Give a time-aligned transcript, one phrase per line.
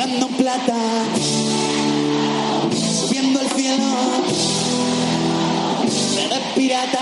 [0.00, 0.78] hablando en plata,
[3.06, 3.84] subiendo el cielo,
[6.24, 7.00] eres pirata.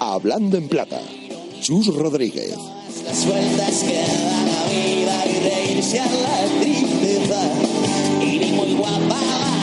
[0.00, 1.00] Hablando en plata.
[1.60, 2.56] Chus Rodríguez.
[3.04, 7.40] Las vueltas que da la vida y reírse a la tristeza,
[8.22, 9.53] y ni muy guapa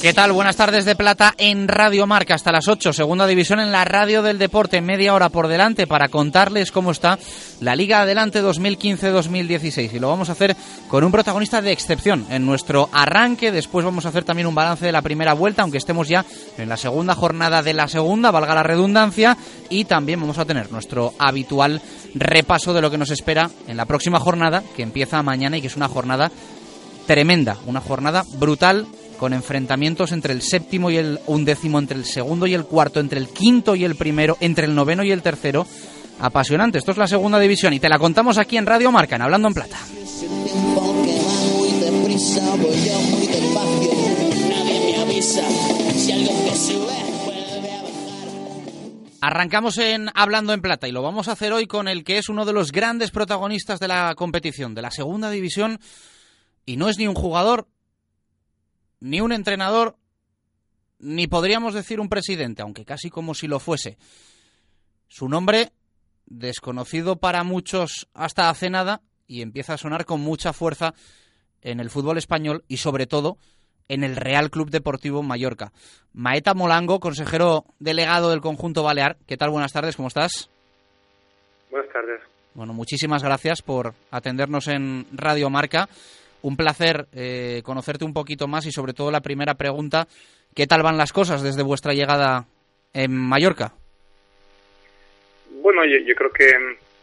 [0.00, 0.32] ¿Qué tal?
[0.32, 2.34] Buenas tardes de plata en Radio Marca.
[2.34, 6.08] Hasta las 8, segunda división en la radio del deporte, media hora por delante para
[6.08, 7.18] contarles cómo está
[7.60, 10.56] la Liga Adelante 2015-2016 y lo vamos a hacer
[10.88, 14.86] con un protagonista de excepción en nuestro arranque, después vamos a hacer también un balance
[14.86, 16.24] de la primera vuelta, aunque estemos ya
[16.56, 19.36] en la segunda jornada de la segunda, valga la redundancia,
[19.68, 21.82] y también vamos a tener nuestro habitual
[22.14, 25.66] repaso de lo que nos espera en la próxima jornada, que empieza mañana y que
[25.66, 26.32] es una jornada
[27.06, 28.86] tremenda, una jornada brutal
[29.20, 33.20] con enfrentamientos entre el séptimo y el undécimo, entre el segundo y el cuarto, entre
[33.20, 35.66] el quinto y el primero, entre el noveno y el tercero.
[36.20, 39.22] Apasionante, esto es la segunda división y te la contamos aquí en Radio Marca, en
[39.22, 39.76] Hablando en Plata.
[49.20, 52.30] Arrancamos en Hablando en Plata y lo vamos a hacer hoy con el que es
[52.30, 55.78] uno de los grandes protagonistas de la competición, de la segunda división,
[56.64, 57.68] y no es ni un jugador,
[59.00, 59.96] ni un entrenador,
[60.98, 63.98] ni podríamos decir un presidente, aunque casi como si lo fuese.
[65.08, 65.72] Su nombre,
[66.26, 70.94] desconocido para muchos hasta hace nada, y empieza a sonar con mucha fuerza
[71.62, 73.38] en el fútbol español y sobre todo
[73.88, 75.72] en el Real Club Deportivo Mallorca.
[76.12, 79.16] Maeta Molango, consejero delegado del conjunto Balear.
[79.26, 79.50] ¿Qué tal?
[79.50, 80.50] Buenas tardes, ¿cómo estás?
[81.70, 82.20] Buenas tardes.
[82.54, 85.88] Bueno, muchísimas gracias por atendernos en Radio Marca.
[86.42, 90.06] Un placer eh, conocerte un poquito más y sobre todo la primera pregunta,
[90.54, 92.46] ¿qué tal van las cosas desde vuestra llegada
[92.92, 93.74] en Mallorca?
[95.50, 96.50] Bueno, yo, yo creo que,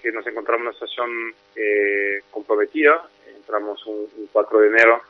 [0.02, 1.10] que nos encontramos en una situación
[1.56, 3.08] eh, comprometida.
[3.36, 5.02] Entramos un, un 4 de enero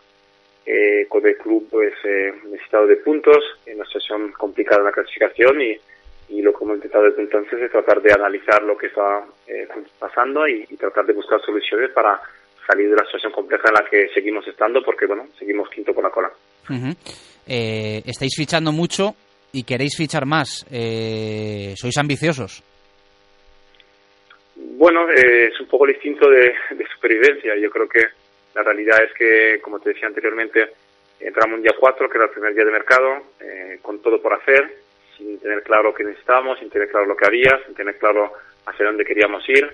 [0.70, 4.92] eh, con el club pues eh, necesitado de puntos, en una situación complicada en la
[4.92, 5.80] clasificación y,
[6.28, 9.66] y lo que hemos intentado desde entonces es tratar de analizar lo que está eh,
[9.98, 12.20] pasando y, y tratar de buscar soluciones para
[12.68, 16.04] salir de la situación compleja en la que seguimos estando porque bueno, seguimos quinto con
[16.04, 16.32] la cola.
[17.48, 19.16] Eh, estáis fichando mucho
[19.54, 20.66] y queréis fichar más.
[20.70, 22.62] Eh, ¿Sois ambiciosos?
[24.56, 27.56] Bueno, eh, es un poco el instinto de, de supervivencia.
[27.56, 28.04] Yo creo que
[28.54, 30.72] la realidad es que, como te decía anteriormente,
[31.20, 34.34] entramos un día 4, que era el primer día de mercado, eh, con todo por
[34.34, 34.78] hacer,
[35.16, 38.34] sin tener claro qué necesitábamos, sin tener claro lo que había, sin tener claro
[38.66, 39.72] hacia dónde queríamos ir.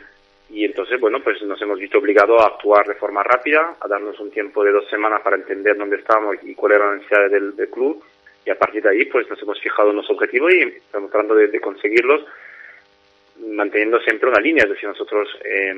[0.54, 4.20] Y entonces, bueno, pues nos hemos visto obligados a actuar de forma rápida, a darnos
[4.20, 7.56] un tiempo de dos semanas para entender dónde estábamos y cuál era la necesidad del,
[7.56, 8.04] del club.
[8.46, 11.34] Y a partir de ahí, pues nos hemos fijado en los objetivos y estamos tratando
[11.34, 12.24] de, de conseguirlos
[13.48, 15.74] manteniendo siempre una línea, es decir, nosotros eh,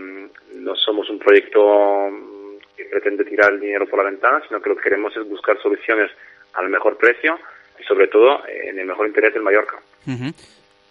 [0.56, 4.70] no somos un proyecto mm, que pretende tirar el dinero por la ventana, sino que
[4.70, 6.12] lo que queremos es buscar soluciones
[6.54, 7.40] al mejor precio
[7.80, 9.78] y sobre todo en el mejor interés del Mallorca.
[10.06, 10.34] Ujú.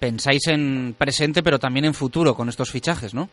[0.00, 3.28] Pensáis en presente, pero también en futuro con estos fichajes, ¿no?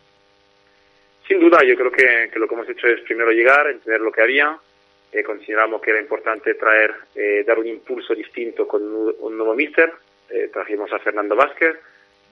[1.26, 4.12] Sin duda, yo creo que, que lo que hemos hecho es primero llegar, entender lo
[4.12, 4.58] que había,
[5.12, 9.54] eh, consideramos que era importante traer, eh, dar un impulso distinto con un, un nuevo
[9.54, 9.92] míster,
[10.30, 11.76] eh, trajimos a Fernando Vázquez,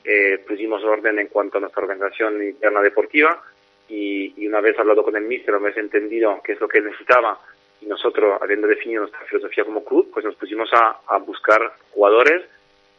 [0.02, 3.42] eh, pusimos orden en cuanto a nuestra organización interna deportiva
[3.88, 6.80] y, y una vez hablado con el míster, una vez entendido qué es lo que
[6.80, 7.38] necesitaba
[7.82, 12.42] y nosotros, habiendo definido nuestra filosofía como club, pues nos pusimos a, a buscar jugadores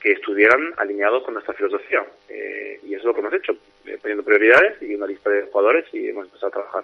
[0.01, 2.03] que estuvieran alineados con nuestra filosofía.
[2.29, 3.53] Eh, y eso es lo que hemos hecho,
[3.85, 6.83] eh, poniendo prioridades y una lista de jugadores y hemos empezado a trabajar.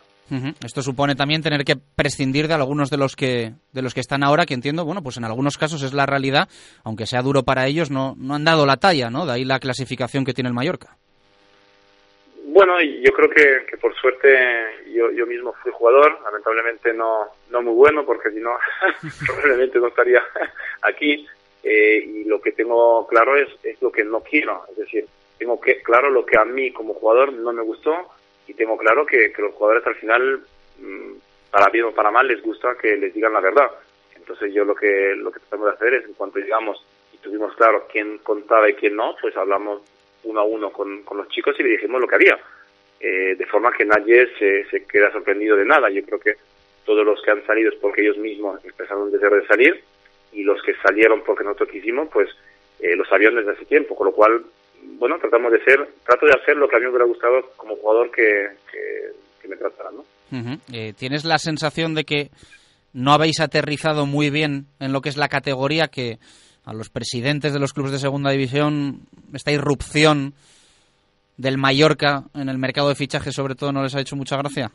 [0.64, 4.24] Esto supone también tener que prescindir de algunos de los que de los que están
[4.24, 6.50] ahora, que entiendo, bueno, pues en algunos casos es la realidad,
[6.84, 9.26] aunque sea duro para ellos, no, no han dado la talla, ¿no?
[9.26, 10.98] De ahí la clasificación que tiene el Mallorca.
[12.46, 14.28] Bueno, yo creo que, que por suerte
[14.92, 18.58] yo, yo mismo fui jugador, lamentablemente no, no muy bueno, porque si no,
[19.28, 20.24] probablemente no estaría
[20.82, 21.28] aquí.
[21.70, 25.06] Eh, y lo que tengo claro es, es lo que no quiero, es decir,
[25.38, 28.08] tengo que claro lo que a mí como jugador no me gustó
[28.48, 30.40] y tengo claro que, los jugadores al final,
[30.80, 31.12] mm,
[31.52, 33.70] para bien o para mal, les gusta que les digan la verdad.
[34.16, 36.82] Entonces yo lo que lo que tratamos de hacer es, en cuanto llegamos
[37.12, 39.82] y tuvimos claro quién contaba y quién no, pues hablamos
[40.24, 42.40] uno a uno con, con los chicos y le dijimos lo que había.
[43.02, 45.90] Eh, de forma que nadie se, se queda sorprendido de nada.
[45.90, 46.38] Yo creo que
[46.86, 49.84] todos los que han salido es porque ellos mismos expresaron el deseo de salir
[50.32, 52.30] y los que salieron porque nosotros quisimos, pues
[52.80, 53.96] eh, lo sabían desde hace tiempo.
[53.96, 54.44] Con lo cual,
[55.00, 57.76] bueno, tratamos de ser, trato de hacer lo que a mí me hubiera gustado como
[57.76, 60.06] jugador que, que, que me trataran, ¿no?
[60.74, 62.30] Eh, ¿Tienes la sensación de que
[62.94, 66.18] no habéis aterrizado muy bien en lo que es la categoría que
[66.66, 69.02] a los presidentes de los clubes de segunda división
[69.34, 70.34] esta irrupción
[71.38, 74.72] del Mallorca en el mercado de fichajes sobre todo no les ha hecho mucha gracia?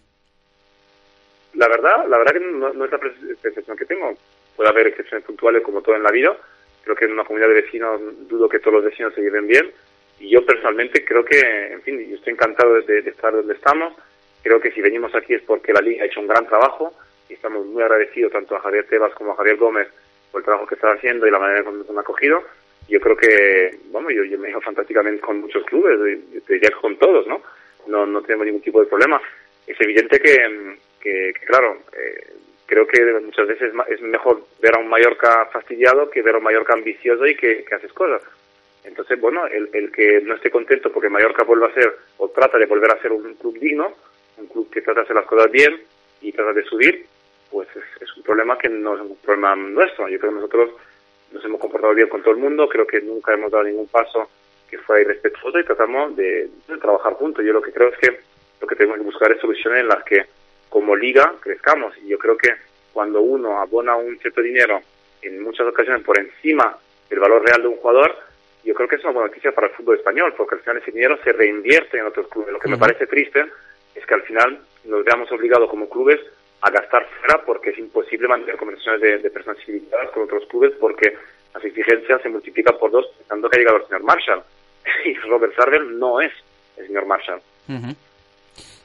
[1.55, 2.99] La verdad, la verdad que no, es la
[3.43, 4.15] percepción que tengo.
[4.63, 6.37] Puede haber excepciones puntuales como todo en la vida.
[6.85, 9.73] Creo que en una comunidad de vecinos dudo que todos los vecinos se lleven bien.
[10.21, 11.41] Y yo personalmente creo que,
[11.73, 13.93] en fin, yo estoy encantado de, estar donde estamos.
[14.41, 16.95] Creo que si venimos aquí es porque la Liga ha hecho un gran trabajo
[17.29, 19.89] y estamos muy agradecidos tanto a Javier Tebas como a Javier Gómez
[20.31, 22.45] por el trabajo que están haciendo y la manera que nos han acogido.
[22.89, 25.99] Yo creo que, bueno, yo, me he fantásticamente con muchos clubes,
[26.47, 27.43] te diría que con todos, ¿no?
[27.89, 28.07] ¿no?
[28.07, 29.21] No tenemos ningún tipo de problema.
[29.67, 32.33] Es evidente que, que, claro, eh,
[32.67, 36.45] creo que muchas veces es mejor ver a un Mallorca fastidiado que ver a un
[36.45, 38.23] Mallorca ambicioso y que, que haces cosas.
[38.85, 42.59] Entonces, bueno, el, el, que no esté contento porque Mallorca vuelva a ser o trata
[42.59, 43.93] de volver a ser un club digno,
[44.39, 45.81] un club que trata de hacer las cosas bien
[46.21, 47.07] y trata de subir,
[47.51, 47.69] pues
[48.01, 50.09] es, un problema que no es un problema nuestro.
[50.09, 50.71] Yo creo que nosotros
[51.31, 54.29] nos hemos comportado bien con todo el mundo, creo que nunca hemos dado ningún paso
[54.69, 57.45] que fuera irrespetuoso y tratamos de, de trabajar juntos.
[57.45, 58.21] Yo lo que creo es que
[58.61, 60.25] lo que tenemos que buscar es soluciones en las que
[60.73, 61.95] como liga crezcamos.
[61.99, 62.49] Y yo creo que
[62.95, 64.81] cuando uno abona un cierto dinero
[65.21, 66.75] en muchas ocasiones por encima
[67.11, 68.17] del valor real de un jugador,
[68.65, 70.93] yo creo que es una buena noticia para el fútbol español, porque al final ese
[70.93, 72.53] dinero se reinvierte en otros clubes.
[72.53, 73.45] Lo que me parece triste
[73.95, 76.21] es que al final nos veamos obligados como clubes
[76.63, 81.15] a gastar fuera porque es imposible mantener conversaciones de, personas civilizadas con otros clubes porque
[81.53, 84.43] las exigencias se multiplican por dos pensando que ha llegado el señor Marshall.
[85.05, 86.33] y Robert Sarver no es
[86.79, 87.43] el señor Marshall.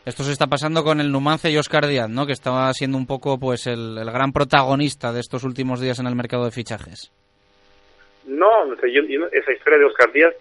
[0.08, 2.26] Esto se está pasando con el Numance y Oscar Díaz, ¿no?
[2.26, 6.16] Que estaba siendo un poco pues el, gran protagonista de estos últimos días en el
[6.16, 7.12] mercado de fichajes.
[8.26, 10.34] No, esa historia de Oscar Díaz,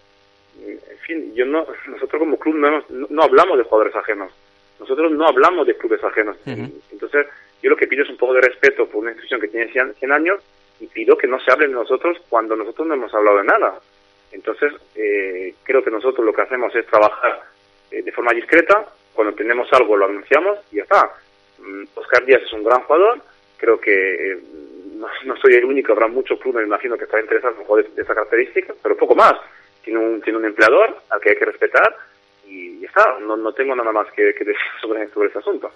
[0.65, 4.31] en fin, yo no, nosotros como club no, no, hablamos de jugadores ajenos.
[4.79, 6.37] Nosotros no hablamos de clubes ajenos.
[6.45, 7.27] Entonces,
[7.61, 10.11] yo lo que pido es un poco de respeto por una institución que tiene 100,
[10.13, 10.41] años
[10.79, 13.81] y pido que no se hable de nosotros cuando nosotros no hemos hablado de nada.
[14.31, 17.41] Entonces, eh, creo que nosotros lo que hacemos es trabajar
[17.91, 18.85] eh, de forma discreta,
[19.17, 21.09] cuando tenemos algo lo anunciamos y ya está.
[21.57, 23.19] Mm, Oscar Díaz es un gran jugador,
[23.57, 24.39] creo que eh,
[25.25, 28.01] no, soy el único, habrá muchos clubes, me imagino, que están interesados en jugadores de
[28.03, 29.33] esa característica, pero poco más.
[29.83, 31.95] Tiene un, tiene un empleador al que hay que respetar
[32.45, 35.71] y ya está, no, no tengo nada más que, decir sobre, sobre ese asunto.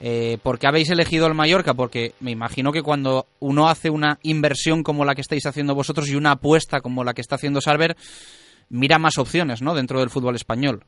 [0.00, 1.74] Eh, ¿Por qué habéis elegido el Mallorca?
[1.74, 6.08] Porque me imagino que cuando uno hace una inversión como la que estáis haciendo vosotros
[6.08, 7.96] y una apuesta como la que está haciendo Salver,
[8.70, 9.74] mira más opciones ¿no?
[9.74, 10.84] dentro del fútbol español.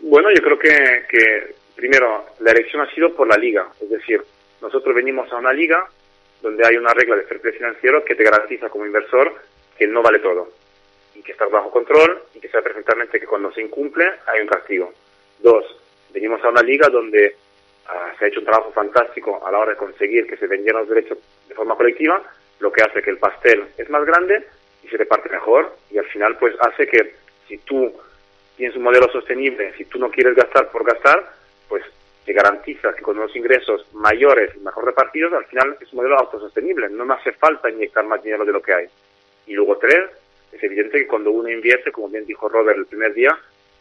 [0.00, 4.22] Bueno, yo creo que, que primero la elección ha sido por la liga, es decir,
[4.60, 5.86] nosotros venimos a una liga
[6.42, 9.34] donde hay una regla de fair play financiero que te garantiza como inversor
[9.76, 10.48] que no vale todo
[11.14, 14.48] y que estás bajo control y que sabe perfectamente que cuando se incumple hay un
[14.48, 14.92] castigo.
[15.38, 15.64] Dos,
[16.12, 17.36] venimos a una liga donde
[17.86, 20.82] ah, se ha hecho un trabajo fantástico a la hora de conseguir que se vendieran
[20.82, 21.18] los derechos
[21.48, 22.22] de forma colectiva,
[22.58, 24.46] lo que hace que el pastel es más grande
[24.82, 27.14] y se reparte mejor y al final pues hace que
[27.48, 27.92] si tú
[28.60, 31.32] tienes un modelo sostenible, si tú no quieres gastar por gastar,
[31.66, 31.82] pues
[32.26, 36.18] te garantiza que con unos ingresos mayores y mejor repartidos, al final es un modelo
[36.18, 36.90] autosostenible.
[36.90, 38.86] No hace falta inyectar más dinero de lo que hay.
[39.46, 40.10] Y luego tres,
[40.52, 43.34] es evidente que cuando uno invierte, como bien dijo Robert el primer día,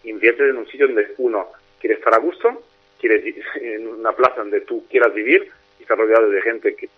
[0.06, 1.48] invierte en un sitio donde uno
[1.82, 2.64] quiere estar a gusto,
[3.02, 6.90] quiere en una plaza donde tú quieras vivir y estar rodeado de gente que,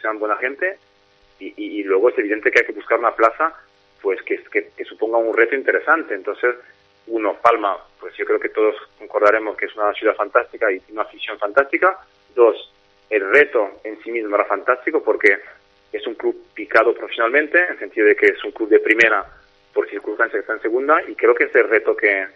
[0.00, 0.78] sean buena gente
[1.38, 3.54] y, y, luego es evidente que hay que buscar una plaza
[4.00, 6.14] pues que, que suponga un reto interesante.
[6.14, 6.54] Entonces,
[7.08, 11.02] uno, Palma, pues yo creo que todos concordaremos que es una ciudad fantástica y una
[11.02, 11.98] afición fantástica.
[12.34, 12.72] Dos,
[13.10, 15.38] el reto en sí mismo era fantástico porque
[15.92, 19.24] es un club picado profesionalmente, en el sentido de que es un club de primera
[19.72, 22.26] por circunstancias que está en segunda, y creo que es el reto que,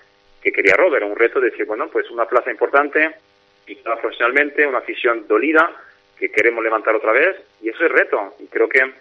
[0.43, 3.17] que quería Robert, un reto de decir, bueno, pues una plaza importante,
[3.65, 5.75] picada profesionalmente, una afición dolida,
[6.19, 8.93] que queremos levantar otra vez, y eso es el reto, y creo que,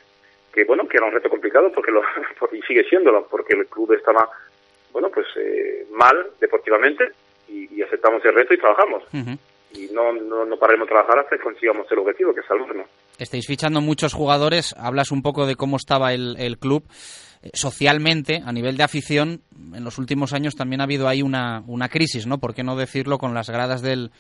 [0.54, 2.02] que bueno, que era un reto complicado porque lo,
[2.54, 4.30] y sigue siéndolo, porque el club estaba
[4.92, 7.12] bueno, pues eh, mal deportivamente
[7.48, 9.04] y, aceptamos el reto y trabajamos.
[9.72, 12.88] Y no, no, no pararemos de trabajar hasta que consigamos el objetivo, que es salvarnos.
[13.18, 16.84] Estáis fichando muchos jugadores, hablas un poco de cómo estaba el, el club
[17.42, 19.42] eh, socialmente, a nivel de afición,
[19.74, 22.38] en los últimos años también ha habido ahí una, una crisis, ¿no?
[22.38, 24.12] ¿Por qué no decirlo con las gradas del,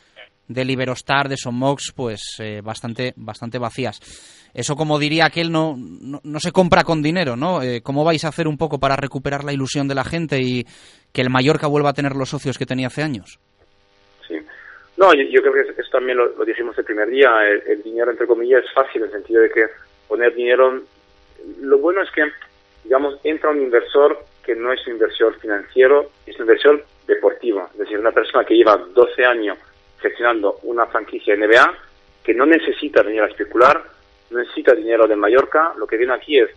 [0.47, 3.99] del Iberostar, de Somox, pues eh, bastante, bastante vacías?
[4.53, 7.61] Eso, como diría aquel, no, no, se compra con dinero, ¿no?
[7.61, 10.65] Eh, ¿Cómo vais a hacer un poco para recuperar la ilusión de la gente y
[11.13, 13.39] que el Mallorca vuelva a tener los socios que tenía hace años?
[14.27, 14.35] Sí.
[14.97, 17.29] No, yo, creo que eso también lo, dijimos el primer día.
[17.67, 19.65] El, dinero, entre comillas, es fácil en el sentido de que
[20.07, 20.81] poner dinero.
[21.61, 22.23] Lo bueno es que,
[22.83, 27.69] digamos, entra un inversor que no es un inversor financiero, es un inversor deportivo.
[27.73, 29.57] Es decir, una persona que lleva 12 años
[30.01, 31.73] gestionando una franquicia NBA
[32.23, 33.98] que no necesita venir a especular, no
[34.31, 36.49] necesita dinero de Mallorca, lo que viene aquí es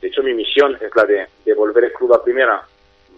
[0.00, 2.62] De hecho, mi misión es la de, de volver el club a primera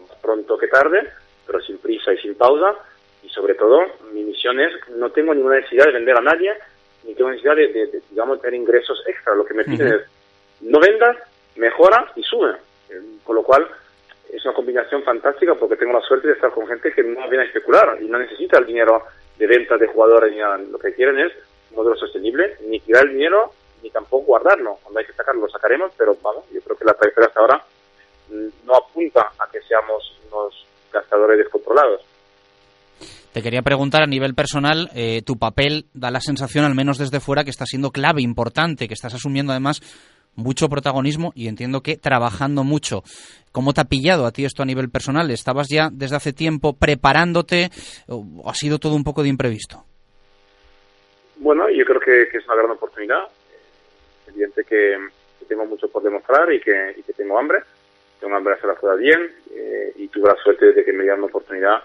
[0.00, 1.08] más pronto que tarde,
[1.46, 2.74] pero sin prisa y sin pausa.
[3.22, 3.80] Y sobre todo,
[4.12, 6.52] mi misión es, no tengo ninguna necesidad de vender a nadie,
[7.04, 9.34] ni tengo necesidad de, de, de, digamos, tener ingresos extra.
[9.34, 10.02] Lo que me piden es,
[10.60, 11.16] no vendas,
[11.56, 12.52] mejora y sube.
[12.90, 13.66] Eh, Con lo cual,
[14.32, 17.44] es una combinación fantástica porque tengo la suerte de estar con gente que no viene
[17.44, 19.02] a especular y no necesita el dinero
[19.38, 20.58] de ventas de jugadores ni nada.
[20.58, 21.32] Lo que quieren es
[21.70, 23.52] un modelo sostenible, ni tirar el dinero
[23.82, 24.78] ni tampoco guardarlo.
[24.82, 27.64] Cuando hay que sacarlo, lo sacaremos, pero vamos, yo creo que la trayectoria hasta ahora
[28.28, 32.02] mm, no apunta a que seamos unos gastadores descontrolados.
[33.32, 37.20] Te quería preguntar a nivel personal, eh, tu papel da la sensación, al menos desde
[37.20, 39.82] fuera, que está siendo clave, importante, que estás asumiendo además
[40.36, 43.02] mucho protagonismo y entiendo que trabajando mucho.
[43.52, 45.30] ¿Cómo te ha pillado a ti esto a nivel personal?
[45.30, 47.70] ¿Estabas ya desde hace tiempo preparándote
[48.08, 49.84] o ha sido todo un poco de imprevisto?
[51.36, 53.24] Bueno, yo creo que, que es una gran oportunidad.
[54.36, 54.98] Que, que,
[55.48, 57.60] tengo mucho por demostrar y que, y que tengo hambre.
[58.20, 61.02] Tengo hambre de hacer las cosas bien eh, y tuve la suerte de que me
[61.02, 61.82] dieran una oportunidad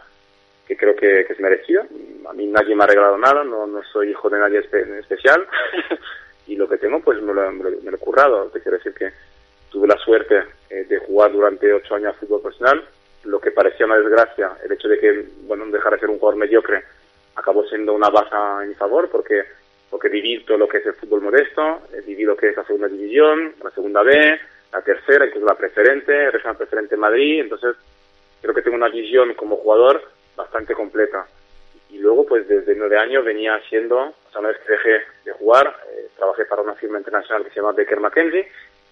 [0.67, 1.85] que creo que, que es merecida.
[2.27, 5.45] A mí nadie me ha regalado nada, no, no soy hijo de nadie espe especial.
[6.47, 8.45] y lo que tengo, pues me lo, me, lo, me lo, he currado.
[8.47, 9.11] Te quiero decir que
[9.69, 12.85] tuve la suerte eh, de jugar durante ocho años fútbol profesional.
[13.23, 16.39] Lo que parecía una desgracia, el hecho de que, bueno, dejar de ser un jugador
[16.39, 16.83] mediocre,
[17.35, 19.43] acabó siendo una baja en mi favor porque
[19.91, 22.87] porque viví todo lo que es el fútbol modesto, viví lo que es la segunda
[22.87, 24.39] división, la segunda B,
[24.71, 27.75] la tercera, incluso la preferente, regional preferente en Madrid, entonces
[28.41, 30.01] creo que tengo una visión como jugador
[30.35, 31.27] bastante completa.
[31.89, 35.33] Y luego, pues desde nueve años venía haciendo, o sea, una vez que dejé de
[35.33, 38.47] jugar, eh, trabajé para una firma internacional que se llama Baker McKenzie,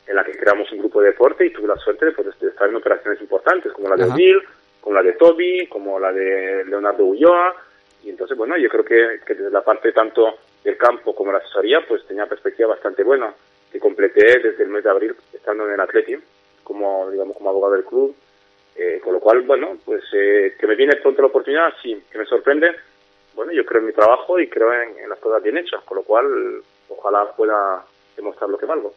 [0.06, 2.50] en la que creamos un grupo de deporte y tuve la suerte de, pues, de
[2.50, 4.42] estar en operaciones importantes, como la de Odil,
[4.82, 7.56] como la de Toby, como la de Leonardo Ulloa,
[8.04, 11.40] y entonces, bueno, yo creo que, que desde la parte tanto del campo como la
[11.40, 13.34] asesoría, pues tenía perspectiva bastante buena,
[13.72, 16.16] que completé desde el mes de abril estando en el Atleti,
[16.64, 18.16] como, digamos, como abogado del club,
[18.76, 22.18] eh, con lo cual, bueno, pues eh, que me viene pronto la oportunidad, sí, que
[22.18, 22.76] me sorprende,
[23.36, 25.98] bueno, yo creo en mi trabajo y creo en, en las cosas bien hechas, con
[25.98, 26.26] lo cual
[26.90, 27.84] ojalá pueda
[28.16, 28.94] demostrar lo que valgo.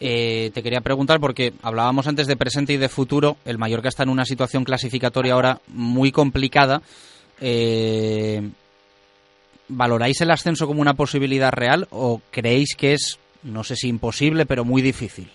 [0.00, 4.02] Eh, te quería preguntar porque hablábamos antes de presente y de futuro, el Mallorca está
[4.02, 6.80] en una situación clasificatoria ahora muy complicada,
[7.40, 8.42] eh,
[9.68, 14.44] ¿Valoráis el ascenso como una posibilidad real o creéis que es, no sé si imposible,
[14.44, 15.30] pero muy difícil?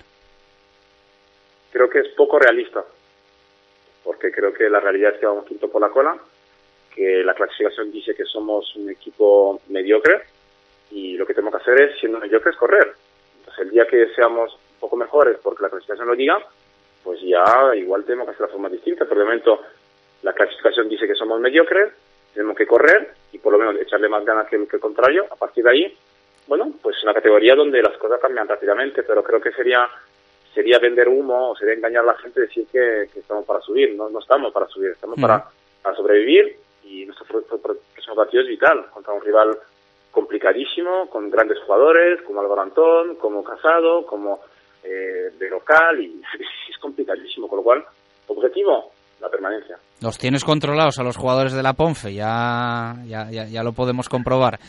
[1.71, 2.83] Creo que es poco realista,
[4.03, 6.15] porque creo que la realidad es que vamos quinto por la cola,
[6.93, 10.23] que la clasificación dice que somos un equipo mediocre
[10.91, 12.93] y lo que tenemos que hacer es, siendo mediocres, correr.
[13.39, 16.37] Entonces, el día que seamos un poco mejores porque la clasificación lo diga,
[17.03, 19.05] pues ya igual tenemos que hacer la forma distinta.
[19.05, 19.61] Por el momento,
[20.23, 21.93] la clasificación dice que somos mediocres,
[22.33, 25.25] tenemos que correr y por lo menos echarle más ganas que el, que el contrario.
[25.29, 25.97] A partir de ahí,
[26.47, 29.87] bueno, pues una categoría donde las cosas cambian rápidamente, pero creo que sería
[30.53, 33.95] sería vender humo o sería engañar a la gente decir que, que estamos para subir.
[33.95, 35.45] No, no estamos para subir, estamos para,
[35.81, 39.57] para sobrevivir y nuestro próximo partido es vital contra un rival
[40.11, 44.41] complicadísimo, con grandes jugadores como Álvaro Antón, como Casado, como
[44.83, 46.21] eh, de local y
[46.69, 47.85] es complicadísimo, con lo cual,
[48.27, 49.77] objetivo, la permanencia.
[50.01, 54.59] Los tienes controlados a los jugadores de la Ponfe, ya, ya, ya, lo podemos comprobar.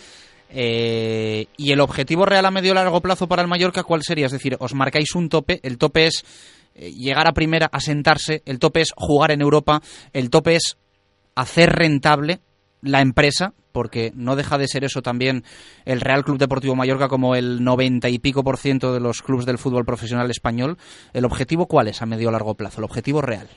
[0.52, 4.26] Eh, ¿Y el objetivo real a medio largo plazo para el Mallorca cuál sería?
[4.26, 6.24] Es decir, os marcáis un tope, el tope es
[6.74, 9.80] eh, llegar a primera, asentarse, el tope es jugar en Europa,
[10.12, 10.76] el tope es
[11.36, 12.40] hacer rentable
[12.82, 15.44] la empresa, porque no deja de ser eso también
[15.84, 19.46] el Real Club Deportivo Mallorca como el noventa y pico por ciento de los clubes
[19.46, 20.76] del fútbol profesional español.
[21.12, 22.80] ¿El objetivo cuál es a medio o largo plazo?
[22.80, 23.48] El objetivo real.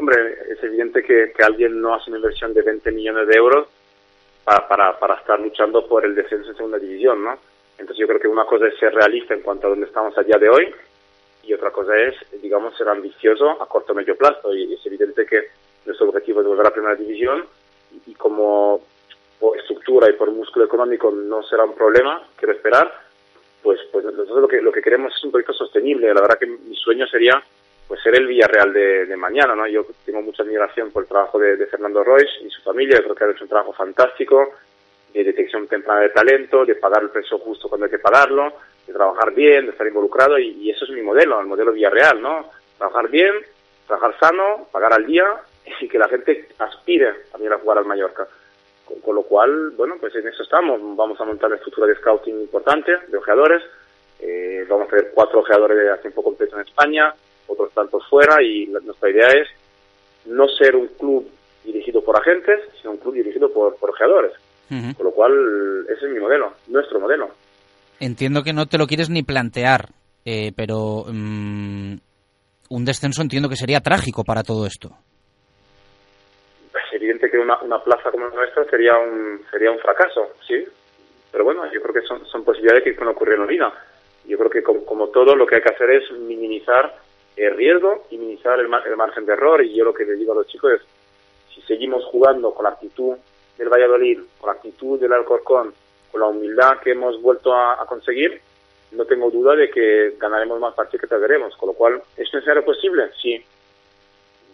[0.00, 0.16] Hombre,
[0.48, 3.68] es evidente que, que alguien no hace una inversión de 20 millones de euros
[4.44, 7.38] para, para, para estar luchando por el descenso en segunda división, ¿no?
[7.76, 10.22] Entonces yo creo que una cosa es ser realista en cuanto a dónde estamos a
[10.22, 10.74] día de hoy
[11.42, 14.54] y otra cosa es, digamos, ser ambicioso a corto o medio plazo.
[14.54, 15.48] Y es evidente que
[15.84, 17.44] nuestro objetivo es volver a primera división
[17.92, 18.80] y, y como
[19.38, 22.90] por estructura y por músculo económico no será un problema, quiero esperar,
[23.62, 26.14] pues, pues nosotros lo que, lo que queremos es un proyecto sostenible.
[26.14, 27.42] La verdad que mi sueño sería
[27.90, 29.66] pues ser el Villarreal de, de, mañana, ¿no?
[29.66, 33.16] Yo tengo mucha admiración por el trabajo de, Fernando Royce y su familia, yo creo
[33.16, 34.48] que ha hecho un trabajo fantástico
[35.12, 38.52] de detección temprana de talento, de pagar el precio justo cuando hay que pagarlo,
[38.86, 42.48] de trabajar bien, de estar involucrado y, eso es mi modelo, el modelo Villarreal, ¿no?
[42.78, 43.34] Trabajar bien,
[43.88, 45.24] trabajar sano, pagar al día
[45.80, 48.28] y que la gente aspire también a jugar al Mallorca.
[49.04, 50.78] Con, lo cual, bueno, pues en eso estamos.
[50.96, 53.64] Vamos a montar una estructura de scouting importante, de ojeadores.
[54.20, 57.12] Eh, vamos a tener cuatro ojeadores de a tiempo completo en España,
[57.50, 59.48] otros tantos fuera y la, nuestra idea es
[60.26, 61.28] no ser un club
[61.64, 64.32] dirigido por agentes, sino un club dirigido por, por ojeadores.
[64.70, 64.96] Uh -huh.
[64.96, 65.32] Con lo cual,
[65.88, 67.30] ese es mi modelo, nuestro modelo.
[67.98, 69.88] Entiendo que no te lo quieres ni plantear
[70.24, 71.94] eh, pero mm,
[72.70, 74.90] un descenso entiendo que sería trágico para todo esto.
[76.74, 80.64] Es evidente que una, plaza como la nuestra sería un, sería un fracaso, sí.
[81.32, 83.72] Pero bueno, yo creo que son, son posibilidades que pueden ocurrir en la vida.
[84.26, 86.94] Yo creo que como, todo lo que hay que hacer es minimizar
[87.46, 89.62] el riesgo y minimizar el, margen de error.
[89.64, 90.80] Y yo lo que les digo a los chicos es,
[91.54, 93.16] si seguimos jugando con la actitud
[93.56, 95.72] del Valladolid, con la actitud del Alcorcón,
[96.10, 98.40] con la humildad que hemos vuelto a, conseguir,
[98.92, 101.56] no tengo duda de que ganaremos más partidos que perderemos.
[101.56, 103.10] Con lo cual, ¿es necesario posible?
[103.20, 103.42] Sí.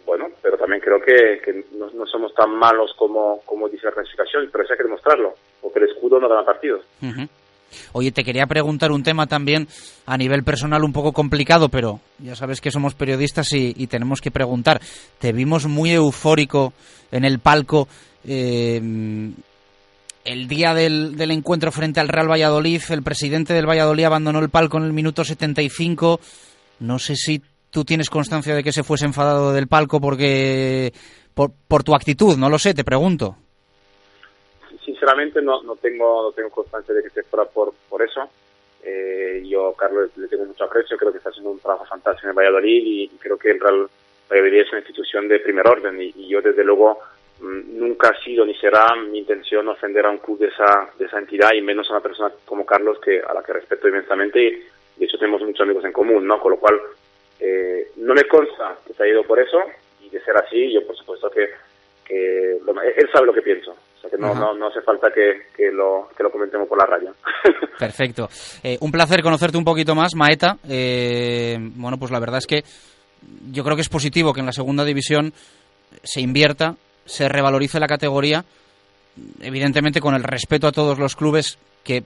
[0.05, 4.63] Bueno, pero también creo que, no, somos tan malos como, como dice la clasificación, pero
[4.63, 6.85] eso hay que demostrarlo, porque el escudo no gana partidos.
[7.91, 9.67] Oye, te quería preguntar un tema también
[10.05, 14.31] a nivel personal un poco complicado, pero ya sabes que somos periodistas y, tenemos que
[14.31, 14.81] preguntar.
[15.19, 16.73] Te vimos muy eufórico
[17.11, 17.87] en el palco
[18.25, 18.81] eh,
[20.25, 22.81] el día del, encuentro frente al Real Valladolid.
[22.89, 26.19] El presidente del Valladolid abandonó el palco en el minuto 75.
[26.79, 30.93] No sé si tú tienes constancia de que se fuese enfadado del palco porque
[31.33, 33.37] por, por tu actitud, no lo sé, te pregunto
[34.87, 38.29] sinceramente no, no tengo no tengo constancia de que se fuera por, por eso.
[38.81, 42.35] Eh, yo, Carlos, le tengo mucho aprecio, creo que está haciendo un trabajo fantástico en
[42.35, 43.89] Valladolid y, creo que en Real
[44.31, 46.99] Valladolid es una institución de primer orden y, yo, desde luego,
[47.41, 51.05] mm, nunca ha sido ni será mi intención ofender a un club de esa, de
[51.05, 54.41] esa entidad y menos a una persona como Carlos, que a la que respeto inmensamente
[54.41, 54.51] y
[54.95, 56.39] de hecho tenemos muchos amigos en común, ¿no?
[56.39, 56.79] Con lo cual,
[57.41, 59.59] eh, no me consta que se ha ido por eso
[60.01, 61.49] y de ser así, yo por supuesto que,
[62.05, 63.75] que él sabe lo que pienso
[64.09, 67.13] que no, no, hace falta que, lo, que lo comentemos por la radio.
[67.79, 68.29] Perfecto.
[68.63, 70.57] Eh, un placer conocerte un poquito más, Maeta.
[70.67, 72.63] Eh, bueno, pues la verdad es que
[73.51, 75.33] yo creo que es positivo que en la segunda división
[76.03, 76.75] se invierta,
[77.05, 78.45] se revalorice la categoría,
[79.41, 82.03] evidentemente con el respeto a todos los clubes, que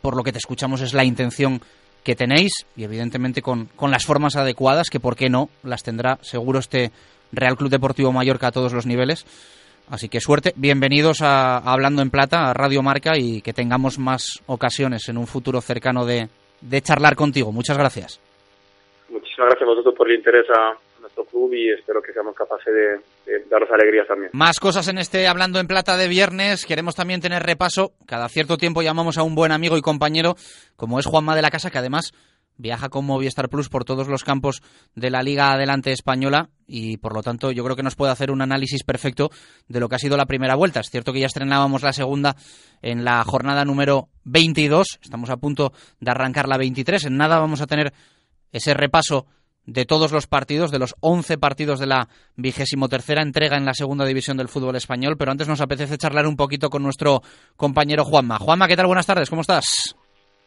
[0.00, 1.60] por lo que te escuchamos es la intención
[2.02, 6.18] que tenéis, y evidentemente con, con las formas adecuadas, que por qué no las tendrá
[6.22, 6.92] seguro este
[7.32, 9.24] Real Club Deportivo Mallorca a todos los niveles.
[9.90, 14.42] Así que suerte, bienvenidos a, Hablando en Plata, a Radio Marca y que tengamos más
[14.46, 16.28] ocasiones en un futuro cercano de,
[16.82, 17.52] charlar contigo.
[17.52, 18.20] Muchas gracias.
[19.10, 22.72] Muchísimas gracias a vosotros por el interés a nuestro club y espero que seamos capaces
[23.26, 24.30] de, daros alegrías también.
[24.32, 26.64] Más cosas en este Hablando en Plata de viernes.
[26.64, 27.92] Queremos también tener repaso.
[28.06, 30.34] Cada cierto tiempo llamamos a un buen amigo y compañero,
[30.76, 32.12] como es Juanma de la Casa, que además
[32.56, 34.62] viaja con Movistar Plus por todos los campos
[34.94, 38.30] de la Liga Adelante Española y por lo tanto yo creo que nos puede hacer
[38.30, 39.30] un análisis perfecto
[39.68, 40.80] de lo que ha sido la primera vuelta.
[40.80, 42.36] Es cierto que ya estrenábamos la segunda
[42.82, 47.60] en la jornada número 22, estamos a punto de arrancar la 23, en nada vamos
[47.60, 47.92] a tener
[48.52, 49.26] ese repaso
[49.66, 53.74] de todos los partidos, de los 11 partidos de la vigésimo tercera entrega en la
[53.74, 57.22] segunda división del fútbol español, pero antes nos apetece charlar un poquito con nuestro
[57.56, 58.38] compañero Juanma.
[58.38, 58.86] Juanma, ¿qué tal?
[58.86, 59.96] Buenas tardes, ¿cómo estás?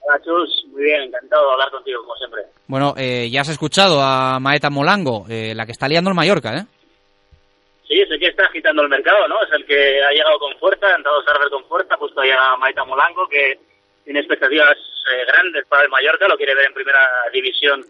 [0.02, 0.67] Hola, Chus.
[0.78, 2.44] Muy bien, encantado de hablar contigo, como siempre.
[2.68, 6.54] Bueno, eh, ya has escuchado a Maeta Molango, eh, la que está liando en Mallorca,
[6.54, 6.66] ¿eh?
[7.88, 9.42] Sí, es el que está agitando el mercado, ¿no?
[9.42, 12.30] Es el que ha llegado con fuerza, ha entrado a Sarver con fuerza, justo ahí
[12.30, 13.58] a Maeta Molango, que
[14.04, 17.84] tiene expectativas eh, grandes para el Mallorca, lo quiere ver en primera división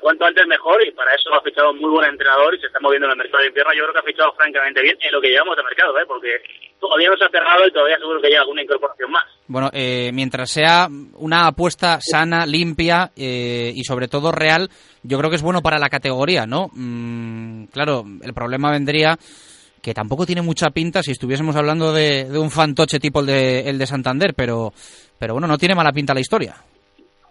[0.00, 2.80] cuanto antes mejor y para eso ha fichado un muy buen entrenador y se está
[2.80, 3.72] moviendo en el mercado de invierno.
[3.74, 6.04] Yo creo que ha fichado francamente bien en lo que llevamos de mercado, ¿eh?
[6.06, 6.30] porque
[6.80, 9.24] todavía no se ha cerrado y todavía seguro que llega alguna incorporación más.
[9.46, 14.68] Bueno, eh, mientras sea una apuesta sana, limpia eh, y sobre todo real,
[15.02, 16.68] yo creo que es bueno para la categoría, ¿no?
[16.72, 19.16] Mm, claro, el problema vendría
[19.82, 23.78] que tampoco tiene mucha pinta si estuviésemos hablando de, un fantoche tipo el de, el
[23.78, 24.72] de Santander, pero,
[25.18, 26.56] pero bueno, no tiene mala pinta la historia.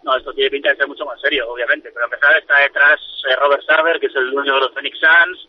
[0.06, 1.90] No, esto tiene pinta de ser mucho más serio, obviamente.
[1.92, 5.00] Pero a empezar está detrás eh, Robert Saber, que es el dueño de los Phoenix
[5.00, 5.48] Suns,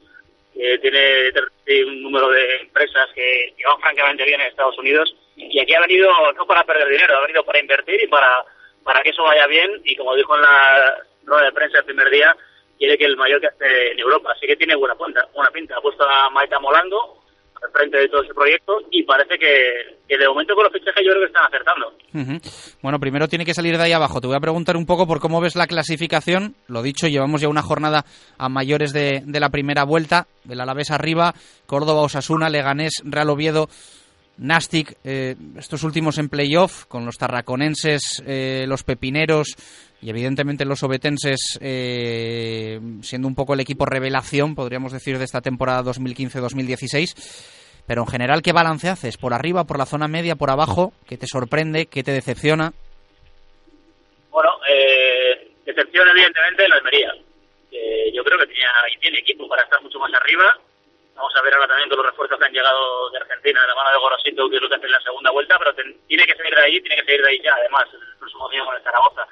[0.51, 5.15] que tiene un número de empresas que, van francamente bien en Estados Unidos.
[5.35, 8.43] Y aquí ha venido no para perder dinero, ha venido para invertir y para,
[8.83, 9.79] para que eso vaya bien.
[9.83, 12.35] Y como dijo en la rueda de prensa el primer día,
[12.79, 14.31] quiere que el mayor que esté en Europa.
[14.31, 15.23] Así que tiene buena pinta.
[15.35, 15.77] Buena pinta.
[15.77, 17.26] Ha puesto a Maita Molango al
[17.73, 21.21] frente de todo ese proyecto y parece que, de momento con los fichajes yo creo
[21.21, 21.93] que están acertando.
[22.81, 24.21] Bueno, primero tiene que salir de ahí abajo.
[24.21, 26.55] Te voy a preguntar un poco por cómo ves la clasificación.
[26.67, 28.05] Lo dicho, llevamos ya una jornada
[28.37, 31.33] a mayores de, la primera vuelta, del Alavés arriba,
[31.65, 33.69] Córdoba, Osasuna, Leganés, Real Oviedo.
[34.39, 39.55] Nastic, eh, estos últimos en playoff, con los tarraconenses, eh, los pepineros
[40.01, 45.41] y evidentemente los obetenses eh, siendo un poco el equipo revelación, podríamos decir, de esta
[45.41, 47.83] temporada 2015-2016.
[47.88, 49.17] Pero en general, ¿qué balance haces?
[49.17, 50.93] ¿Por arriba, por la zona media, por abajo?
[51.07, 51.88] ¿Qué te sorprende?
[51.88, 52.73] ¿Qué te decepciona?
[54.29, 57.13] Bueno, eh, decepción evidentemente la Almería.
[58.13, 60.60] yo creo que tenía, y tiene equipo para estar mucho más arriba.
[61.15, 63.75] Vamos a ver ahora también con los refuerzos que han llegado de Argentina, de la
[63.75, 66.36] mano de Gorosito, que es lo que hace en la segunda vuelta, pero tiene que
[66.36, 68.83] salir de ahí, tiene que salir de ahí ya, además, el próximo día con el
[68.83, 69.27] Zaragoza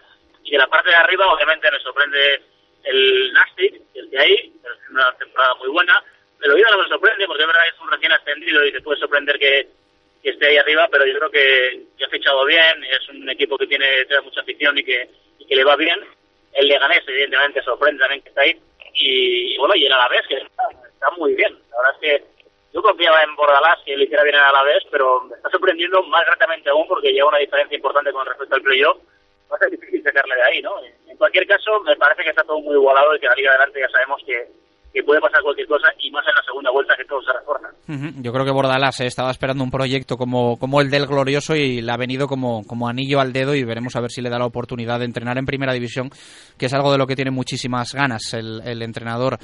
[0.46, 2.42] Y de la parte de arriba, obviamente, me sorprende
[2.84, 6.04] el Nastic, el de ahí, es una temporada muy buena.
[6.42, 8.82] El Oviedo no me sorprende porque es verdad que es un recién ascendido y te
[8.82, 9.68] puede sorprender que,
[10.22, 13.58] que esté ahí arriba, pero yo creo que, que, ha fichado bien, es un equipo
[13.58, 16.00] que tiene, tiene mucha afición y que, y que le va bien.
[16.54, 18.60] El Leganés, evidentemente, sorprende también que está ahí.
[18.94, 21.58] Y, bueno, y el Alavés, que está, está muy bien.
[21.72, 22.26] La verdad es que
[22.74, 26.04] yo confiaba en Bordalás que le hiciera bien a la vez, pero me está sorprendiendo
[26.04, 28.98] más gratamente aún porque lleva una diferencia importante con respecto al playoff.
[29.56, 30.72] Va difícil sacarle de ahí, ¿no?
[31.08, 33.80] En cualquier caso, me parece que está todo muy igualado y que la Liga Adelante
[33.80, 34.52] ya sabemos que,
[34.94, 37.68] que puede pasar cualquier cosa y más en la segunda vuelta que todo se refuerza.
[37.88, 38.22] Uh -huh.
[38.22, 41.82] Yo creo que Bordalás eh, estaba esperando un proyecto como, como el del Glorioso y
[41.82, 44.40] le ha venido como, como anillo al dedo y veremos a ver si le da
[44.40, 46.10] la oportunidad de entrenar en Primera División,
[46.58, 49.38] que es algo de lo que tiene muchísimas ganas el, el entrenador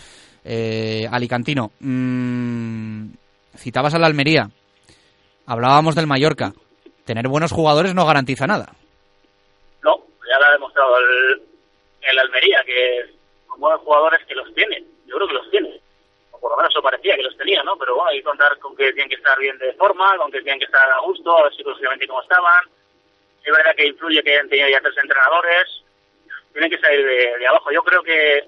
[0.44, 1.72] eh, alicantino.
[1.80, 3.12] Mm,
[3.56, 4.50] citabas a la Almería,
[5.46, 6.54] hablábamos del Mallorca.
[7.06, 8.74] Tener buenos jugadores no garantiza nada.
[9.84, 13.06] No, ya lo ha demostrado el, Almería, que
[13.48, 14.84] con buenos jugadores que los tiene.
[15.06, 15.82] Yo creo que los tiene.
[16.32, 17.78] O por lo menos eso parecía que los tenía, ¿no?
[17.78, 20.42] Pero bueno, hay que contar con que tienen que estar bien de forma, con que
[20.42, 22.66] tienen que estar a gusto, a ver psicológicamente cómo estaban.
[23.44, 25.84] Es verdad que influye que hayan tenido ya tres entrenadores.
[26.54, 27.72] Tienen que salir de, de abajo.
[27.72, 28.48] Yo creo que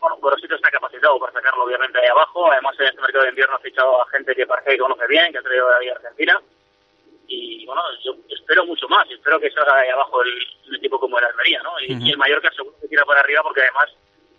[0.00, 2.50] bueno, Gorosito está capacitado para sacarlo obviamente ahí abajo.
[2.50, 5.32] Además, en este mercado de invierno ha fichado a gente que parece que conoce bien,
[5.32, 6.40] que ha traído de la Liga Argentina.
[7.28, 9.08] Y bueno, yo espero mucho más.
[9.10, 10.32] Espero que salga ahí abajo el,
[10.68, 11.78] un equipo como el Almería, ¿no?
[11.80, 12.06] Y, uh -huh.
[12.06, 13.88] y, el Mallorca seguro que tira para arriba porque además,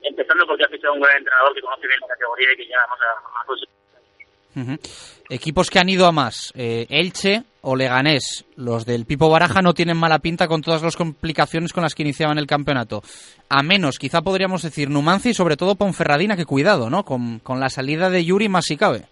[0.01, 2.77] empezando porque ha fichado un gran entrenador que conoce bien la categoría y que ya
[2.87, 3.69] vamos a, a
[4.55, 4.79] Uh -huh.
[5.29, 9.75] Equipos que han ido a más, eh, Elche o Leganés, los del Pipo Baraja no
[9.75, 13.03] tienen mala pinta con todas las complicaciones con las que iniciaban el campeonato.
[13.47, 17.05] A menos, quizá podríamos decir Numancia y sobre todo Ponferradina, que cuidado, ¿no?
[17.05, 19.05] Con, con la salida de Yuri más si cabe.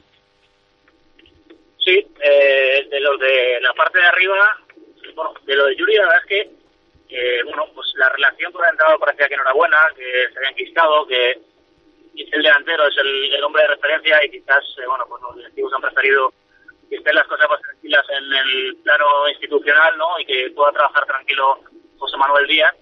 [1.88, 4.58] Sí, eh, de los de la parte de arriba,
[5.15, 6.50] bueno, de lo de Yuri la verdad es que,
[7.08, 10.38] eh, bueno, pues la relación con el entrenador parecía que no era buena, que se
[10.38, 11.39] había enquistado, que
[12.13, 15.71] el delantero es el, el, hombre de referencia y quizás, eh, bueno, pues los directivos
[15.76, 16.34] han preferido
[16.89, 20.19] que estén las cosas más tranquilas en el plano institucional, ¿no?
[20.19, 21.62] Y que pueda trabajar tranquilo
[22.00, 22.76] José Manuel Díaz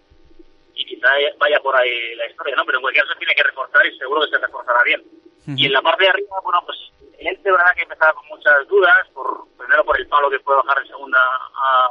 [0.73, 2.65] y quizá vaya por ahí la historia, ¿no?
[2.65, 5.03] Pero en cualquier caso tiene que reforzar y seguro que se reforzará bien.
[5.47, 6.77] Y en la parte de arriba, bueno, pues
[7.19, 10.57] él de verdad que empezaba con muchas dudas, por primero por el palo que puede
[10.57, 11.89] bajar de segunda a,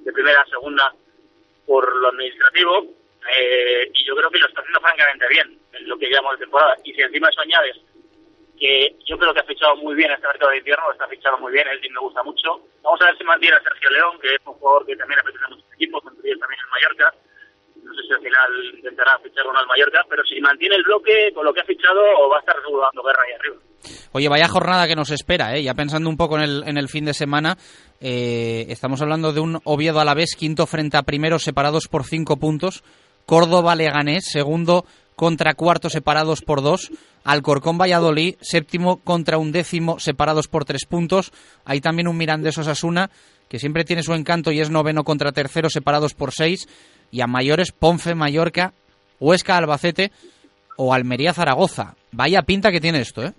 [0.00, 0.92] de primera a segunda
[1.66, 2.84] por lo administrativo,
[3.38, 6.44] eh, y yo creo que lo está haciendo francamente bien en lo que llevamos de
[6.44, 6.76] temporada.
[6.84, 7.76] Y si encima eso añades
[8.58, 11.52] que yo creo que ha fichado muy bien este mercado de invierno, está fichado muy
[11.52, 12.60] bien, el team me gusta mucho.
[12.82, 15.44] Vamos a ver si mantiene a Sergio León, que es un jugador que también apetece
[15.44, 17.14] a muchos equipos, entre ellos también en Mallorca.
[17.84, 21.32] No sé si al final intentará fichar uno al Mallorca, pero si mantiene el bloque
[21.34, 23.56] con lo que ha fichado, o va a estar dando guerra ahí arriba.
[24.12, 25.62] Oye, vaya jornada que nos espera, ¿eh?
[25.62, 27.56] ya pensando un poco en el, en el fin de semana,
[28.00, 32.04] eh, estamos hablando de un Oviedo a la vez, quinto frente a primero, separados por
[32.04, 32.82] cinco puntos.
[33.26, 34.84] Córdoba Leganés, segundo
[35.16, 36.90] contra cuarto separados por dos.
[37.24, 41.32] Alcorcón Valladolid, séptimo contra un décimo separados por tres puntos.
[41.64, 43.10] Hay también un Mirandés Osasuna
[43.48, 46.68] que siempre tiene su encanto y es noveno contra tercero separados por seis.
[47.10, 48.72] Y a mayores Ponfe Mallorca,
[49.20, 50.10] Huesca Albacete
[50.76, 51.94] o Almería Zaragoza.
[52.12, 53.32] Vaya pinta que tiene esto, ¿eh?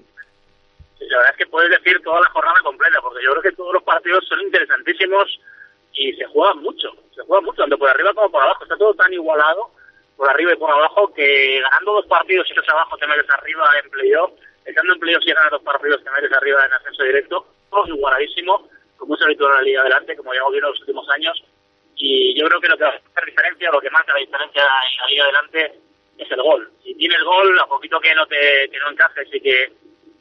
[0.97, 3.57] Sí, la verdad es que puedes decir toda la jornada completa porque yo creo que
[3.57, 5.39] todos los partidos son interesantísimos
[5.93, 6.89] y se juega mucho.
[7.15, 8.63] Se juega mucho, tanto por arriba como por abajo.
[8.63, 9.71] Está todo tan igualado
[10.17, 13.89] por arriba y por abajo, que ganando dos partidos los abajo te metes arriba en
[13.91, 14.31] playoff,
[14.65, 18.67] estando en playoff y ganas dos partidos te metes arriba en ascenso directo, todo igualadísimo,
[18.97, 21.43] como es habitual en la Liga Adelante, como llevamos viendo en los últimos años,
[21.97, 24.61] y yo creo que lo que va a hacer diferencia, lo que marca la diferencia
[24.61, 25.79] en la Liga Adelante
[26.17, 26.71] es el gol.
[26.83, 29.71] Si tienes gol, a poquito que no te que no encajes y que,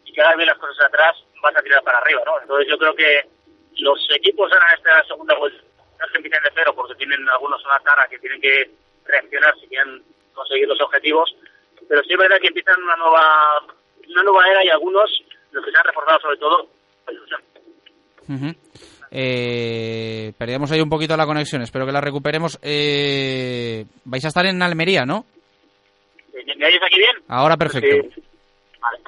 [0.04, 2.40] y que hagas bien las cosas atrás, vas a tirar para arriba, ¿no?
[2.40, 3.26] Entonces yo creo que
[3.78, 5.62] los equipos ganan esta segunda vuelta,
[6.00, 8.70] no que empiecen de cero, porque tienen algunos una tara que tienen que
[9.04, 11.36] reaccionar si quieren conseguir los objetivos,
[11.88, 13.66] pero sí es verdad que empiezan una nueva
[14.08, 15.10] una nueva era y algunos,
[15.50, 16.68] los que se han reforzado sobre todo,
[17.10, 17.42] ilusión.
[18.28, 18.52] Uh.
[19.18, 22.58] Eh, perdíamos ahí un poquito la conexión, espero que la recuperemos.
[22.60, 25.24] Eh, vais a estar en Almería, ¿no?
[26.34, 27.16] ¿Me oyes aquí bien?
[27.26, 28.10] Ahora perfecto.
[28.14, 28.22] Sí,
[28.78, 28.98] vale.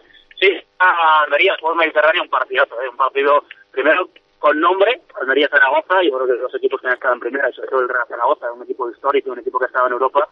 [0.41, 2.89] sí Almería, por Mediterráneo, un partidazo, ¿eh?
[2.89, 7.13] un partido primero con nombre, Almería Zaragoza, yo creo que los equipos que han estado
[7.13, 9.89] en primera, sobre todo el Real Zaragoza, un equipo histórico, un equipo que ha estado
[9.89, 10.27] en Europa,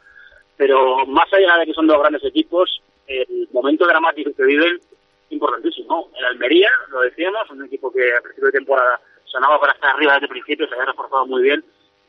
[0.56, 4.80] pero más allá de que son dos grandes equipos, el momento dramático que viven
[5.28, 6.08] importantísimo.
[6.16, 10.14] El Almería, lo decíamos, un equipo que a principio de temporada sonaba para estar arriba
[10.14, 11.64] desde el principio, se había reforzado muy bien,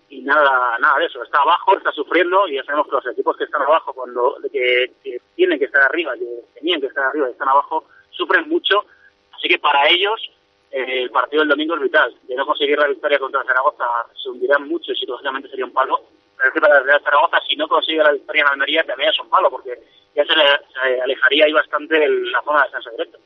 [0.10, 3.38] y nada nada de eso, está abajo, está sufriendo, y ya sabemos que los equipos
[3.38, 7.28] que están abajo, cuando que, que tienen que estar arriba, que tenían que estar arriba
[7.28, 8.86] y están abajo, sufren mucho,
[9.34, 10.32] así que para ellos
[10.72, 12.14] el partido del domingo es vital.
[12.28, 13.86] De no conseguir la victoria contra Zaragoza
[14.22, 16.00] se hundirán mucho y psicológicamente sería un palo.
[16.44, 19.30] el equipo de Real Zaragoza, si no consigue la victoria en Almería, también es un
[19.30, 19.72] palo, porque
[20.16, 23.18] ya se, le, se alejaría ahí bastante el, la zona de descenso directo.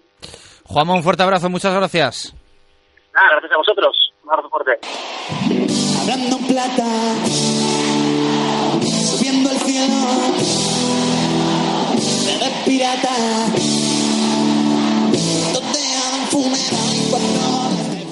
[0.66, 2.41] Juanma, un fuerte abrazo, muchas gracias.
[3.14, 4.14] Nada, gracias a vosotros.
[4.24, 4.80] Un abrazo fuerte.
[6.02, 6.86] Hablando en plata,
[8.82, 9.96] subiendo al cielo,
[12.26, 13.16] te ves pirata,
[15.54, 17.51] toteado en funeral y cuando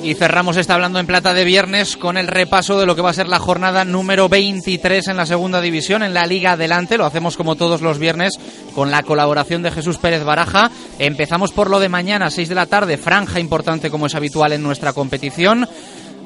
[0.09, 3.11] Y cerramos esta hablando en plata de viernes con el repaso de lo que va
[3.11, 6.97] a ser la jornada número 23 en la segunda división en la Liga Adelante.
[6.97, 8.33] Lo hacemos como todos los viernes
[8.73, 10.71] con la colaboración de Jesús Pérez Baraja.
[10.97, 14.63] Empezamos por lo de mañana, 6 de la tarde, franja importante como es habitual en
[14.63, 15.69] nuestra competición.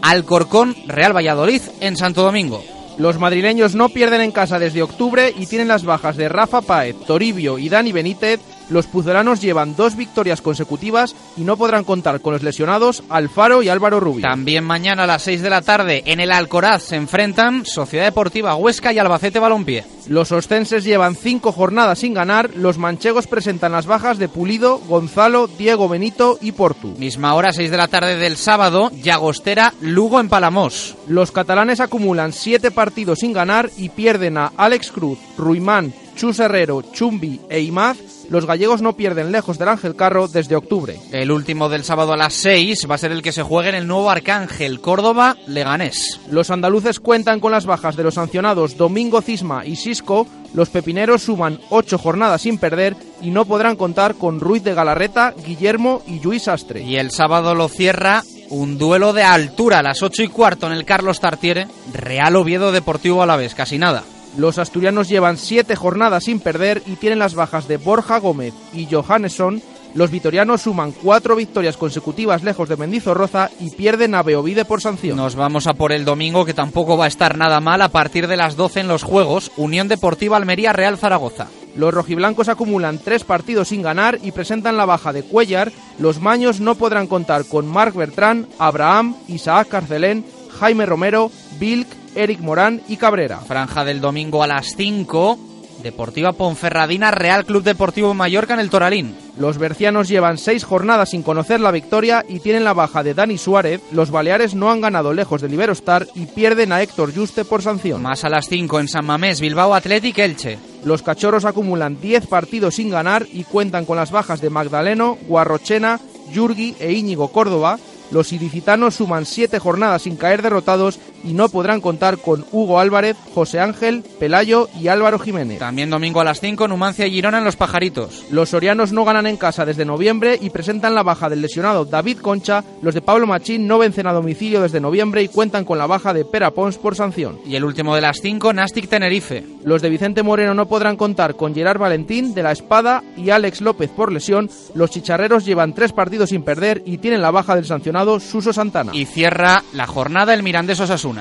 [0.01, 2.63] Alcorcón, Real Valladolid en Santo Domingo.
[2.97, 6.95] Los madrileños no pierden en casa desde octubre y tienen las bajas de Rafa Paez,
[7.05, 8.39] Toribio y Dani Benítez.
[8.73, 13.69] Los puzolanos llevan dos victorias consecutivas y no podrán contar con los lesionados Alfaro y
[13.69, 14.23] Álvaro Rubio.
[14.23, 18.55] También mañana a las 6 de la tarde en el Alcoraz se enfrentan Sociedad Deportiva
[18.55, 19.85] Huesca y Albacete Balompié.
[20.07, 22.49] Los ostenses llevan cinco jornadas sin ganar.
[22.55, 26.95] Los manchegos presentan las bajas de Pulido, Gonzalo, Diego Benito y Portu.
[26.97, 30.95] Misma hora, 6 de la tarde del sábado, Llagostera, Lugo en Palamos.
[31.07, 36.81] Los catalanes acumulan siete partidos sin ganar y pierden a Alex Cruz, Ruimán, Chus Herrero,
[36.81, 37.97] Chumbi e Imaz.
[38.29, 40.99] Los gallegos no pierden lejos del Ángel Carro desde octubre.
[41.11, 43.75] El último del sábado a las 6 va a ser el que se juegue en
[43.75, 46.19] el nuevo Arcángel, Córdoba, Leganés.
[46.29, 50.27] Los andaluces cuentan con las bajas de los sancionados Domingo Cisma y Sisco.
[50.53, 55.33] Los pepineros suman ocho jornadas sin perder y no podrán contar con Ruiz de Galarreta,
[55.45, 56.83] Guillermo y Luis Astre.
[56.83, 60.73] Y el sábado lo cierra un duelo de altura a las 8 y cuarto en
[60.73, 64.03] el Carlos Tartiere, Real Oviedo Deportivo Alavés, casi nada.
[64.37, 68.87] Los asturianos llevan siete jornadas sin perder y tienen las bajas de Borja Gómez y
[68.91, 69.61] Johannesson.
[69.93, 75.17] Los vitorianos suman cuatro victorias consecutivas lejos de Mendizorroza y pierden a Beovide por sanción.
[75.17, 78.27] Nos vamos a por el domingo, que tampoco va a estar nada mal a partir
[78.27, 79.51] de las 12 en los Juegos.
[79.55, 81.47] Unión Deportiva Almería Real Zaragoza.
[81.75, 85.71] Los rojiblancos acumulan tres partidos sin ganar y presentan la baja de Cuellar.
[85.99, 90.25] Los maños no podrán contar con Marc Bertrán, Abraham, Isaac Carcelén,
[90.59, 93.39] Jaime Romero, Bilk, Eric Morán y Cabrera.
[93.39, 95.39] Franja del domingo a las 5.
[95.83, 99.15] Deportiva Ponferradina, Real Club Deportivo Mallorca en el Toralín.
[99.37, 103.37] Los bercianos llevan seis jornadas sin conocer la victoria y tienen la baja de Dani
[103.37, 103.81] Suárez.
[103.91, 108.01] Los baleares no han ganado lejos del Iberostar y pierden a Héctor Juste por sanción.
[108.01, 110.57] Más a las 5 en San Mamés, Bilbao Athletic Elche.
[110.85, 115.99] Los cachorros acumulan 10 partidos sin ganar y cuentan con las bajas de Magdaleno, Guarrochena,
[116.31, 117.77] Yurgi e Íñigo Córdoba.
[118.11, 123.17] Los ilicitanos suman siete jornadas sin caer derrotados y no podrán contar con Hugo Álvarez,
[123.33, 125.59] José Ángel, Pelayo y Álvaro Jiménez.
[125.59, 128.25] También domingo a las 5, Numancia y Girona en Los Pajaritos.
[128.29, 132.19] Los sorianos no ganan en casa desde noviembre y presentan la baja del lesionado David
[132.19, 132.63] Concha.
[132.81, 136.13] Los de Pablo Machín no vencen a domicilio desde noviembre y cuentan con la baja
[136.13, 137.39] de Pera Pons por sanción.
[137.45, 139.43] Y el último de las 5, Nastic Tenerife.
[139.63, 143.61] Los de Vicente Moreno no podrán contar con Gerard Valentín de la Espada y Alex
[143.61, 144.49] López por lesión.
[144.75, 148.91] Los chicharreros llevan tres partidos sin perder y tienen la baja del sancionado Suso Santana.
[148.93, 151.12] Y cierra la jornada el Mirandés Osasuna.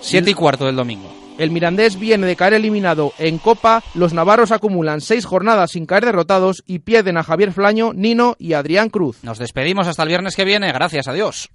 [0.00, 1.22] 7 y cuarto del domingo.
[1.38, 6.04] El Mirandés viene de caer eliminado en Copa, los navarros acumulan seis jornadas sin caer
[6.04, 9.18] derrotados y pierden a Javier Flaño, Nino y Adrián Cruz.
[9.22, 11.50] Nos despedimos hasta el viernes que viene, gracias a Dios.